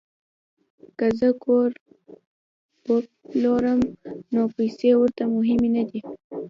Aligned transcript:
که 0.97 1.07
زه 1.19 1.29
کور 1.43 1.69
وپلورم 2.91 3.79
نو 4.33 4.41
پیسې 4.55 4.89
ورته 5.01 5.23
مهمې 5.35 5.69
نه 5.77 5.83
دي 5.89 6.01